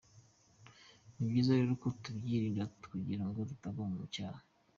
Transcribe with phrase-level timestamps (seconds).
[1.15, 4.43] Ni byiza rero ko tubyirinda kugirango tutagwa mu cyaha.